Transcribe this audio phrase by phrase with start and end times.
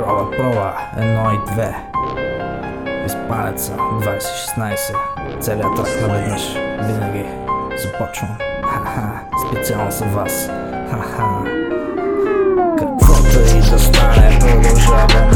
[0.00, 1.76] Проба, проба, едно и две.
[3.06, 5.40] Изпалец съм, 2016.
[5.40, 6.54] Целият трак наведнъж.
[6.80, 7.26] Винаги
[7.76, 8.36] започвам.
[8.62, 10.50] Ха-ха, специално за вас.
[10.90, 11.44] Ха-ха.
[12.78, 15.29] Каквото и да стане, продължавам.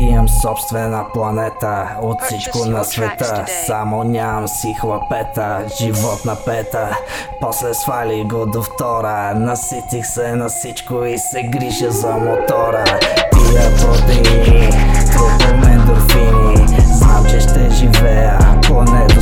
[0.00, 3.44] Имам собствена планета От всичко на света.
[3.66, 6.98] Само нямам си хлапета Живот на пета.
[7.40, 9.34] После свали го до втора.
[9.34, 12.84] Наситих се на всичко и се грижа за мотора.
[13.32, 14.70] Пия протеини
[15.12, 19.20] Трупам ендорфини Знам, че ще живея Поне до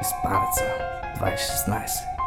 [0.00, 0.64] изправят се
[1.18, 2.19] 2016.